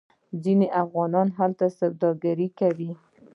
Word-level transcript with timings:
ځینې 0.43 0.67
افغانان 0.83 1.27
هلته 1.37 1.65
سوداګري 1.79 2.47
کوي. 2.59 2.91